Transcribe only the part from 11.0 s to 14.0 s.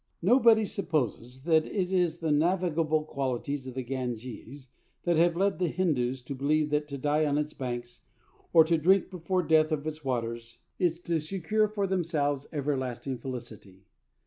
to secure to themselves everlasting felicity.